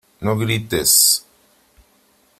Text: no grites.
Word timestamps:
no 0.27 0.31
grites. 0.41 0.93